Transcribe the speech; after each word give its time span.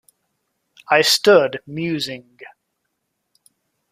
I 0.89 1.01
stood 1.03 1.59
musing. 1.67 2.39